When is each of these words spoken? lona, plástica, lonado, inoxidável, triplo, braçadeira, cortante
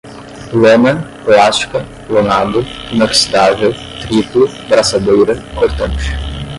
lona, 0.51 1.07
plástica, 1.23 1.85
lonado, 2.09 2.65
inoxidável, 2.91 3.71
triplo, 4.01 4.49
braçadeira, 4.67 5.39
cortante 5.53 6.09